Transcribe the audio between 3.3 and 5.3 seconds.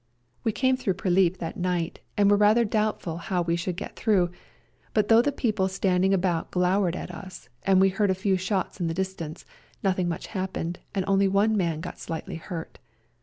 we shoiild get through, but though